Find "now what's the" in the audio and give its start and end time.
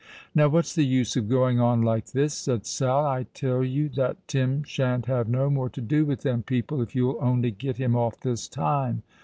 0.33-0.83